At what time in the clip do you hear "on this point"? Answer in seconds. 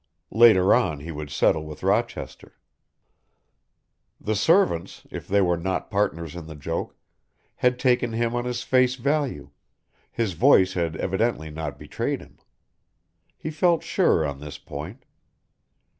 14.25-15.05